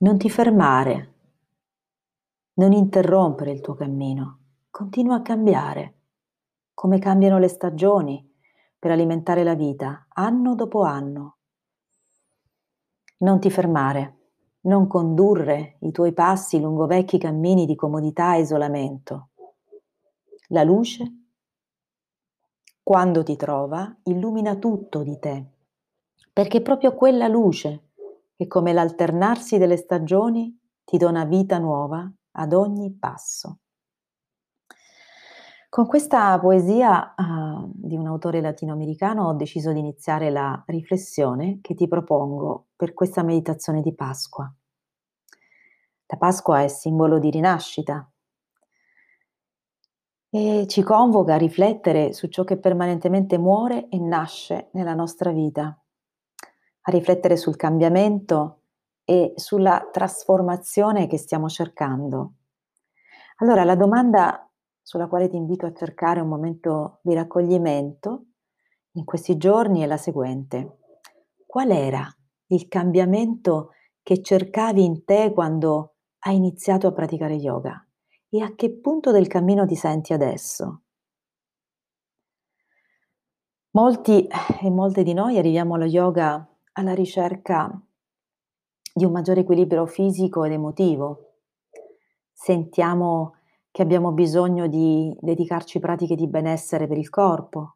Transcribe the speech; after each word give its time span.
Non 0.00 0.16
ti 0.16 0.30
fermare, 0.30 1.14
non 2.54 2.70
interrompere 2.70 3.50
il 3.50 3.60
tuo 3.60 3.74
cammino, 3.74 4.38
continua 4.70 5.16
a 5.16 5.22
cambiare, 5.22 5.94
come 6.72 7.00
cambiano 7.00 7.40
le 7.40 7.48
stagioni 7.48 8.24
per 8.78 8.92
alimentare 8.92 9.42
la 9.42 9.54
vita, 9.54 10.06
anno 10.10 10.54
dopo 10.54 10.82
anno. 10.82 11.38
Non 13.18 13.40
ti 13.40 13.50
fermare, 13.50 14.18
non 14.60 14.86
condurre 14.86 15.78
i 15.80 15.90
tuoi 15.90 16.12
passi 16.12 16.60
lungo 16.60 16.86
vecchi 16.86 17.18
cammini 17.18 17.66
di 17.66 17.74
comodità 17.74 18.36
e 18.36 18.42
isolamento. 18.42 19.30
La 20.50 20.62
luce, 20.62 21.24
quando 22.84 23.24
ti 23.24 23.34
trova, 23.34 23.98
illumina 24.04 24.54
tutto 24.54 25.02
di 25.02 25.18
te, 25.18 25.44
perché 26.32 26.62
proprio 26.62 26.94
quella 26.94 27.26
luce 27.26 27.87
che 28.38 28.46
come 28.46 28.72
l'alternarsi 28.72 29.58
delle 29.58 29.76
stagioni 29.76 30.56
ti 30.84 30.96
dona 30.96 31.24
vita 31.24 31.58
nuova 31.58 32.08
ad 32.36 32.52
ogni 32.52 32.96
passo. 32.96 33.58
Con 35.68 35.88
questa 35.88 36.38
poesia 36.38 37.14
uh, 37.16 37.68
di 37.74 37.96
un 37.96 38.06
autore 38.06 38.40
latinoamericano 38.40 39.26
ho 39.26 39.34
deciso 39.34 39.72
di 39.72 39.80
iniziare 39.80 40.30
la 40.30 40.62
riflessione 40.68 41.58
che 41.60 41.74
ti 41.74 41.88
propongo 41.88 42.68
per 42.76 42.94
questa 42.94 43.24
meditazione 43.24 43.82
di 43.82 43.92
Pasqua. 43.92 44.48
La 46.06 46.16
Pasqua 46.16 46.62
è 46.62 46.68
simbolo 46.68 47.18
di 47.18 47.30
rinascita 47.30 48.08
e 50.30 50.64
ci 50.68 50.82
convoca 50.84 51.34
a 51.34 51.38
riflettere 51.38 52.12
su 52.12 52.28
ciò 52.28 52.44
che 52.44 52.56
permanentemente 52.56 53.36
muore 53.36 53.88
e 53.88 53.98
nasce 53.98 54.68
nella 54.74 54.94
nostra 54.94 55.32
vita 55.32 55.76
a 56.88 56.90
riflettere 56.90 57.36
sul 57.36 57.56
cambiamento 57.56 58.62
e 59.04 59.34
sulla 59.36 59.88
trasformazione 59.92 61.06
che 61.06 61.18
stiamo 61.18 61.48
cercando. 61.48 62.32
Allora, 63.36 63.62
la 63.64 63.76
domanda 63.76 64.50
sulla 64.80 65.06
quale 65.06 65.28
ti 65.28 65.36
invito 65.36 65.66
a 65.66 65.74
cercare 65.74 66.20
un 66.20 66.28
momento 66.28 67.00
di 67.02 67.12
raccoglimento 67.12 68.24
in 68.92 69.04
questi 69.04 69.36
giorni 69.36 69.82
è 69.82 69.86
la 69.86 69.98
seguente. 69.98 70.78
Qual 71.46 71.70
era 71.70 72.08
il 72.46 72.68
cambiamento 72.68 73.72
che 74.02 74.22
cercavi 74.22 74.82
in 74.82 75.04
te 75.04 75.30
quando 75.34 75.96
hai 76.20 76.36
iniziato 76.36 76.86
a 76.86 76.92
praticare 76.92 77.34
yoga? 77.34 77.86
E 78.30 78.40
a 78.40 78.54
che 78.54 78.72
punto 78.72 79.12
del 79.12 79.26
cammino 79.26 79.66
ti 79.66 79.76
senti 79.76 80.14
adesso? 80.14 80.82
Molti 83.72 84.26
e 84.62 84.70
molte 84.70 85.02
di 85.02 85.12
noi 85.12 85.36
arriviamo 85.36 85.74
allo 85.74 85.84
yoga 85.84 86.48
alla 86.78 86.94
ricerca 86.94 87.68
di 88.94 89.04
un 89.04 89.10
maggiore 89.10 89.40
equilibrio 89.40 89.84
fisico 89.86 90.44
ed 90.44 90.52
emotivo. 90.52 91.34
Sentiamo 92.32 93.34
che 93.70 93.82
abbiamo 93.82 94.12
bisogno 94.12 94.68
di 94.68 95.14
dedicarci 95.20 95.80
pratiche 95.80 96.14
di 96.14 96.28
benessere 96.28 96.86
per 96.86 96.96
il 96.96 97.10
corpo. 97.10 97.74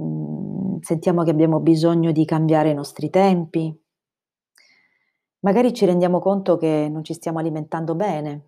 Mm, 0.00 0.78
sentiamo 0.80 1.22
che 1.22 1.30
abbiamo 1.30 1.60
bisogno 1.60 2.12
di 2.12 2.24
cambiare 2.26 2.70
i 2.70 2.74
nostri 2.74 3.08
tempi. 3.08 3.74
Magari 5.40 5.72
ci 5.72 5.86
rendiamo 5.86 6.18
conto 6.18 6.58
che 6.58 6.86
non 6.90 7.02
ci 7.02 7.14
stiamo 7.14 7.38
alimentando 7.38 7.94
bene. 7.94 8.44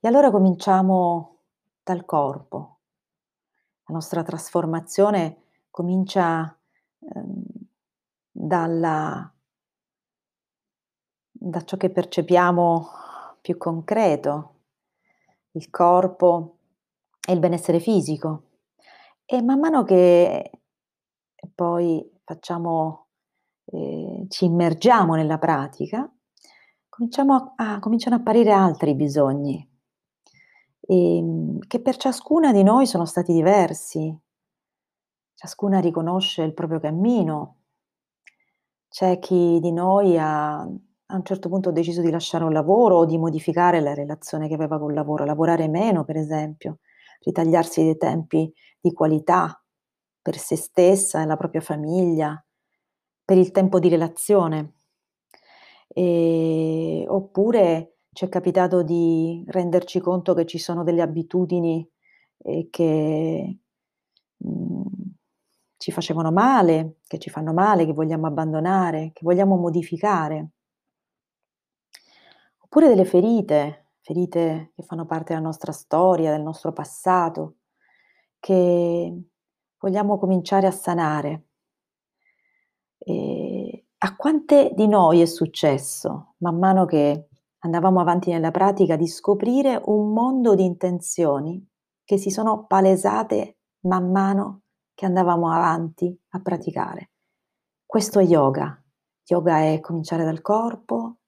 E 0.00 0.08
allora 0.08 0.30
cominciamo 0.30 1.36
dal 1.82 2.06
corpo. 2.06 2.78
La 3.84 3.94
nostra 3.94 4.22
trasformazione 4.22 5.42
comincia 5.70 6.58
ehm, 6.98 7.45
dalla, 8.46 9.32
da 11.30 11.64
ciò 11.64 11.76
che 11.76 11.90
percepiamo 11.90 12.88
più 13.40 13.56
concreto, 13.56 14.54
il 15.52 15.70
corpo 15.70 16.58
e 17.26 17.32
il 17.32 17.38
benessere 17.38 17.80
fisico. 17.80 18.42
E 19.24 19.42
man 19.42 19.58
mano 19.58 19.82
che 19.82 20.50
poi 21.54 22.08
facciamo, 22.24 23.08
eh, 23.66 24.26
ci 24.28 24.44
immergiamo 24.44 25.14
nella 25.14 25.38
pratica, 25.38 25.98
a, 25.98 27.52
a, 27.56 27.78
cominciano 27.78 28.16
a 28.16 28.18
apparire 28.18 28.52
altri 28.52 28.94
bisogni, 28.94 29.68
e, 30.80 31.16
ehm, 31.16 31.58
che 31.66 31.80
per 31.80 31.96
ciascuna 31.96 32.52
di 32.52 32.62
noi 32.62 32.86
sono 32.86 33.04
stati 33.04 33.32
diversi. 33.32 34.16
Ciascuna 35.34 35.80
riconosce 35.80 36.42
il 36.42 36.54
proprio 36.54 36.80
cammino, 36.80 37.56
c'è 38.96 39.18
chi 39.18 39.58
di 39.60 39.72
noi 39.72 40.16
ha 40.16 40.60
a 40.60 41.14
un 41.14 41.22
certo 41.22 41.50
punto 41.50 41.70
deciso 41.70 42.00
di 42.00 42.10
lasciare 42.10 42.44
un 42.44 42.52
lavoro 42.54 42.96
o 42.96 43.04
di 43.04 43.18
modificare 43.18 43.80
la 43.80 43.92
relazione 43.92 44.48
che 44.48 44.54
aveva 44.54 44.78
col 44.78 44.94
lavoro, 44.94 45.26
lavorare 45.26 45.68
meno 45.68 46.02
per 46.02 46.16
esempio, 46.16 46.78
ritagliarsi 47.20 47.82
dei 47.82 47.98
tempi 47.98 48.50
di 48.80 48.94
qualità 48.94 49.62
per 50.22 50.38
se 50.38 50.56
stessa 50.56 51.20
e 51.20 51.26
la 51.26 51.36
propria 51.36 51.60
famiglia, 51.60 52.42
per 53.22 53.36
il 53.36 53.50
tempo 53.50 53.78
di 53.78 53.90
relazione. 53.90 54.72
E, 55.88 57.04
oppure 57.06 57.96
ci 58.14 58.24
è 58.24 58.30
capitato 58.30 58.82
di 58.82 59.44
renderci 59.46 60.00
conto 60.00 60.32
che 60.32 60.46
ci 60.46 60.56
sono 60.58 60.84
delle 60.84 61.02
abitudini 61.02 61.86
eh, 62.38 62.68
che 62.70 63.58
mh, 64.38 64.48
mm, 64.48 65.05
ci 65.76 65.92
facevano 65.92 66.32
male, 66.32 66.98
che 67.06 67.18
ci 67.18 67.30
fanno 67.30 67.52
male, 67.52 67.84
che 67.84 67.92
vogliamo 67.92 68.26
abbandonare, 68.26 69.10
che 69.12 69.20
vogliamo 69.22 69.56
modificare. 69.56 70.50
Oppure 72.60 72.88
delle 72.88 73.04
ferite, 73.04 73.90
ferite 74.00 74.72
che 74.74 74.82
fanno 74.82 75.06
parte 75.06 75.34
della 75.34 75.44
nostra 75.46 75.72
storia, 75.72 76.30
del 76.30 76.42
nostro 76.42 76.72
passato, 76.72 77.56
che 78.38 79.22
vogliamo 79.78 80.18
cominciare 80.18 80.66
a 80.66 80.70
sanare. 80.70 81.44
E 82.98 83.84
a 83.98 84.16
quante 84.16 84.72
di 84.74 84.88
noi 84.88 85.20
è 85.20 85.26
successo, 85.26 86.34
man 86.38 86.58
mano 86.58 86.84
che 86.84 87.28
andavamo 87.60 88.00
avanti 88.00 88.30
nella 88.30 88.50
pratica, 88.50 88.96
di 88.96 89.06
scoprire 89.06 89.80
un 89.86 90.12
mondo 90.12 90.54
di 90.54 90.64
intenzioni 90.64 91.64
che 92.04 92.18
si 92.18 92.30
sono 92.30 92.66
palesate 92.66 93.58
man 93.80 94.10
mano 94.10 94.62
che 94.96 95.04
andavamo 95.04 95.52
avanti 95.52 96.18
a 96.30 96.40
praticare. 96.40 97.10
Questo 97.84 98.18
è 98.18 98.24
yoga. 98.24 98.82
Yoga 99.26 99.58
è 99.58 99.78
cominciare 99.80 100.24
dal 100.24 100.40
corpo, 100.40 101.18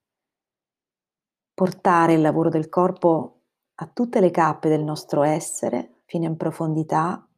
portare 1.53 2.15
il 2.15 2.23
lavoro 2.23 2.49
del 2.49 2.71
corpo 2.71 3.43
a 3.75 3.87
tutte 3.87 4.21
le 4.21 4.31
cappe 4.31 4.71
del 4.71 4.83
nostro 4.83 5.23
essere, 5.23 6.01
fino 6.07 6.25
in 6.25 6.39
profondità, 6.39 7.29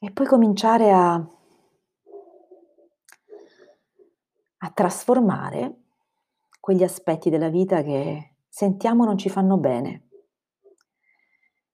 e 0.00 0.10
poi 0.10 0.26
cominciare 0.26 0.90
a, 0.90 1.14
a 4.58 4.70
trasformare 4.74 5.82
quegli 6.58 6.82
aspetti 6.82 7.30
della 7.30 7.48
vita 7.48 7.82
che 7.82 8.34
sentiamo 8.48 9.04
non 9.04 9.16
ci 9.16 9.28
fanno 9.28 9.56
bene. 9.56 10.08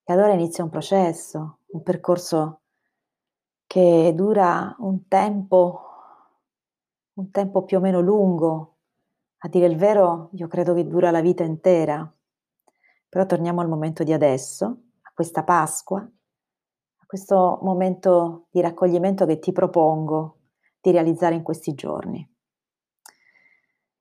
E 0.04 0.12
allora 0.12 0.34
inizia 0.34 0.62
un 0.62 0.70
processo, 0.70 1.60
un 1.68 1.82
percorso 1.82 2.63
che 3.66 4.12
dura 4.14 4.74
un 4.78 5.06
tempo, 5.08 5.80
un 7.14 7.30
tempo 7.30 7.64
più 7.64 7.78
o 7.78 7.80
meno 7.80 8.00
lungo. 8.00 8.76
A 9.38 9.48
dire 9.48 9.66
il 9.66 9.76
vero, 9.76 10.30
io 10.32 10.46
credo 10.48 10.74
che 10.74 10.86
dura 10.86 11.10
la 11.10 11.20
vita 11.20 11.44
intera. 11.44 12.10
Però 13.08 13.26
torniamo 13.26 13.60
al 13.60 13.68
momento 13.68 14.02
di 14.02 14.12
adesso, 14.12 14.64
a 15.02 15.10
questa 15.14 15.44
Pasqua, 15.44 15.98
a 16.00 17.06
questo 17.06 17.58
momento 17.62 18.46
di 18.50 18.60
raccoglimento 18.60 19.26
che 19.26 19.38
ti 19.38 19.52
propongo 19.52 20.38
di 20.80 20.90
realizzare 20.90 21.34
in 21.34 21.42
questi 21.42 21.74
giorni. 21.74 22.28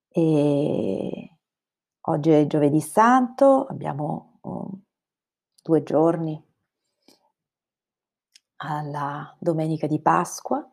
E 0.09 1.37
oggi 2.01 2.29
è 2.29 2.47
giovedì 2.47 2.81
santo, 2.81 3.65
abbiamo 3.65 4.37
oh, 4.41 4.81
due 5.61 5.83
giorni 5.83 6.52
alla 8.63 9.35
domenica 9.39 9.87
di 9.87 9.99
Pasqua, 10.01 10.65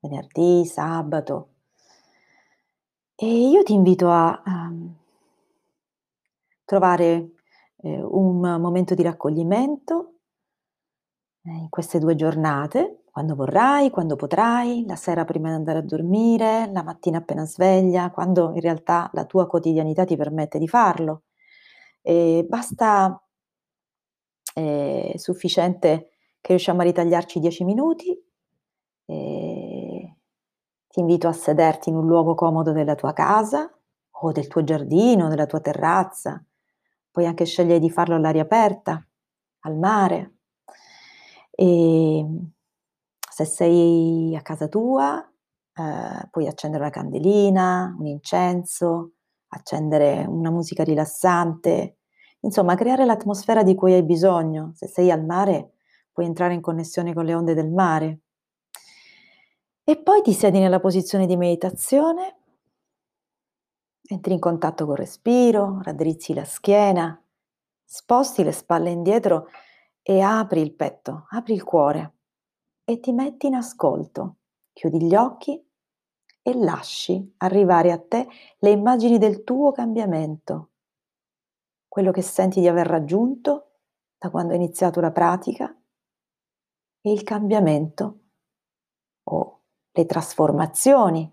venerdì, 0.00 0.64
sabato. 0.66 1.48
E 3.14 3.26
io 3.26 3.62
ti 3.62 3.72
invito 3.72 4.10
a, 4.10 4.42
ehm, 4.46 4.96
trovare 6.64 7.32
eh, 7.76 8.02
un 8.02 8.40
momento 8.40 8.94
di 8.94 9.02
raccoglimento 9.02 10.14
eh, 11.44 11.50
in 11.50 11.68
queste 11.68 11.98
due 11.98 12.14
giornate, 12.14 13.02
quando 13.10 13.34
vorrai, 13.34 13.90
quando 13.90 14.16
potrai, 14.16 14.84
la 14.86 14.96
sera 14.96 15.24
prima 15.24 15.48
di 15.48 15.54
andare 15.54 15.78
a 15.78 15.82
dormire, 15.82 16.70
la 16.72 16.82
mattina 16.82 17.18
appena 17.18 17.44
sveglia, 17.44 18.10
quando 18.10 18.52
in 18.54 18.60
realtà 18.60 19.10
la 19.12 19.26
tua 19.26 19.46
quotidianità 19.46 20.04
ti 20.04 20.16
permette 20.16 20.58
di 20.58 20.66
farlo. 20.68 21.24
E 22.00 22.46
basta, 22.48 23.22
è 24.54 25.12
sufficiente 25.16 26.11
che 26.42 26.48
riusciamo 26.48 26.82
a 26.82 26.84
ritagliarci 26.84 27.40
10 27.40 27.64
minuti. 27.64 28.10
E 29.06 30.16
ti 30.88 31.00
invito 31.00 31.28
a 31.28 31.32
sederti 31.32 31.88
in 31.88 31.96
un 31.96 32.06
luogo 32.06 32.34
comodo 32.34 32.72
della 32.72 32.94
tua 32.94 33.14
casa, 33.14 33.74
o 34.24 34.32
del 34.32 34.46
tuo 34.48 34.62
giardino, 34.62 35.28
della 35.28 35.46
tua 35.46 35.60
terrazza. 35.60 36.44
Puoi 37.10 37.26
anche 37.26 37.44
scegliere 37.44 37.78
di 37.78 37.90
farlo 37.90 38.14
all'aria 38.14 38.42
aperta, 38.42 39.04
al 39.60 39.76
mare. 39.76 40.34
E 41.50 42.26
se 43.30 43.44
sei 43.44 44.34
a 44.36 44.42
casa 44.42 44.68
tua, 44.68 45.18
eh, 45.74 46.28
puoi 46.30 46.46
accendere 46.46 46.82
una 46.84 46.92
candelina, 46.92 47.94
un 47.98 48.06
incenso, 48.06 49.12
accendere 49.48 50.24
una 50.26 50.50
musica 50.50 50.84
rilassante, 50.84 51.98
insomma, 52.40 52.74
creare 52.74 53.04
l'atmosfera 53.04 53.62
di 53.62 53.74
cui 53.74 53.92
hai 53.92 54.02
bisogno. 54.02 54.72
Se 54.74 54.86
sei 54.86 55.10
al 55.10 55.24
mare, 55.24 55.72
puoi 56.12 56.26
entrare 56.26 56.54
in 56.54 56.60
connessione 56.60 57.14
con 57.14 57.24
le 57.24 57.34
onde 57.34 57.54
del 57.54 57.70
mare. 57.70 58.20
E 59.82 59.96
poi 59.96 60.22
ti 60.22 60.32
siedi 60.32 60.58
nella 60.58 60.78
posizione 60.78 61.26
di 61.26 61.36
meditazione, 61.36 62.36
entri 64.04 64.34
in 64.34 64.38
contatto 64.38 64.86
col 64.86 64.96
respiro, 64.96 65.80
raddrizzi 65.82 66.34
la 66.34 66.44
schiena, 66.44 67.20
sposti 67.84 68.44
le 68.44 68.52
spalle 68.52 68.90
indietro 68.90 69.48
e 70.02 70.20
apri 70.20 70.60
il 70.60 70.74
petto, 70.74 71.26
apri 71.30 71.54
il 71.54 71.64
cuore 71.64 72.14
e 72.84 73.00
ti 73.00 73.12
metti 73.12 73.46
in 73.46 73.54
ascolto. 73.54 74.36
Chiudi 74.72 75.02
gli 75.02 75.14
occhi 75.14 75.60
e 76.42 76.54
lasci 76.54 77.34
arrivare 77.38 77.92
a 77.92 77.98
te 77.98 78.26
le 78.58 78.70
immagini 78.70 79.18
del 79.18 79.44
tuo 79.44 79.72
cambiamento, 79.72 80.70
quello 81.88 82.10
che 82.10 82.22
senti 82.22 82.60
di 82.60 82.68
aver 82.68 82.86
raggiunto 82.86 83.72
da 84.18 84.30
quando 84.30 84.52
hai 84.52 84.58
iniziato 84.58 85.00
la 85.00 85.12
pratica 85.12 85.74
e 87.02 87.12
il 87.12 87.24
cambiamento 87.24 88.20
o 89.24 89.60
le 89.90 90.06
trasformazioni 90.06 91.30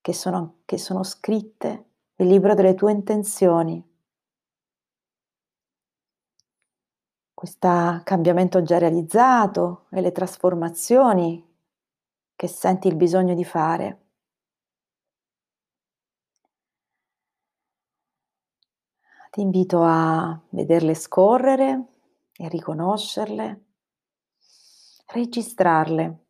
che 0.00 0.12
sono, 0.12 0.58
che 0.64 0.76
sono 0.76 1.02
scritte 1.02 1.90
nel 2.16 2.28
libro 2.28 2.54
delle 2.54 2.74
tue 2.74 2.92
intenzioni. 2.92 3.82
Questo 7.32 8.00
cambiamento 8.02 8.62
già 8.62 8.78
realizzato 8.78 9.86
e 9.90 10.00
le 10.00 10.10
trasformazioni 10.10 11.44
che 12.34 12.48
senti 12.48 12.88
il 12.88 12.96
bisogno 12.96 13.34
di 13.34 13.44
fare. 13.44 14.00
Ti 19.30 19.40
invito 19.42 19.82
a 19.82 20.40
vederle 20.50 20.94
scorrere 20.94 21.84
e 22.32 22.48
riconoscerle, 22.48 23.65
registrarle. 25.06 26.24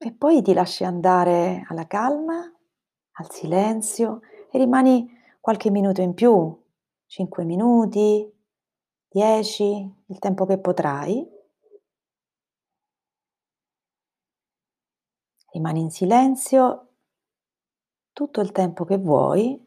E 0.00 0.12
poi 0.12 0.42
ti 0.42 0.52
lasci 0.52 0.84
andare 0.84 1.64
alla 1.68 1.86
calma, 1.86 2.36
al 3.12 3.30
silenzio 3.30 4.20
e 4.50 4.58
rimani 4.58 5.08
qualche 5.40 5.70
minuto 5.70 6.00
in 6.00 6.14
più, 6.14 6.56
5 7.06 7.44
minuti, 7.44 8.32
10, 9.08 9.94
il 10.06 10.18
tempo 10.18 10.46
che 10.46 10.58
potrai. 10.58 11.26
Rimani 15.50 15.80
in 15.80 15.90
silenzio 15.90 16.88
tutto 18.12 18.40
il 18.40 18.52
tempo 18.52 18.84
che 18.84 18.98
vuoi 18.98 19.66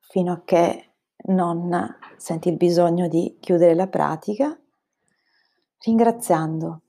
fino 0.00 0.32
a 0.32 0.42
che 0.44 0.87
non 1.28 1.96
senti 2.16 2.48
il 2.48 2.56
bisogno 2.56 3.08
di 3.08 3.36
chiudere 3.40 3.74
la 3.74 3.88
pratica, 3.88 4.58
ringraziando. 5.78 6.82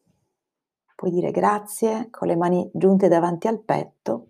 Puoi 0.95 1.12
dire 1.12 1.31
grazie 1.31 2.09
con 2.09 2.27
le 2.27 2.36
mani 2.36 2.69
giunte 2.74 3.07
davanti 3.07 3.47
al 3.47 3.62
petto. 3.62 4.27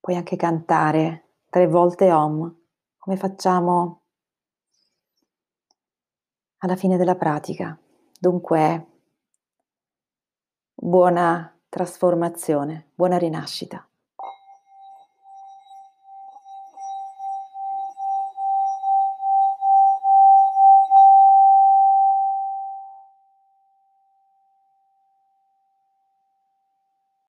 Puoi 0.00 0.16
anche 0.16 0.36
cantare 0.36 1.36
tre 1.48 1.66
volte 1.66 2.12
Om, 2.12 2.54
come 2.98 3.16
facciamo 3.16 4.02
alla 6.58 6.76
fine 6.76 6.96
della 6.96 7.16
pratica. 7.16 7.78
Dunque, 8.18 8.86
buona 10.74 11.58
trasformazione, 11.68 12.90
buona 12.94 13.16
rinascita. 13.16 13.86